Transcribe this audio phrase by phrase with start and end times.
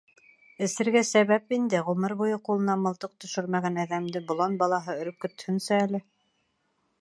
[0.67, 6.03] —Эсергә сәбәп инде, ғүмер буйы ҡулынан мылтыҡ төшөрмәгән әҙәмде болан балаһы өркөтһөнсө әле.